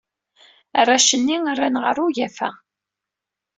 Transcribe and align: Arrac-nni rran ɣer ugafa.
Arrac-nni 0.79 1.37
rran 1.41 1.75
ɣer 1.83 1.95
ugafa. 2.05 2.49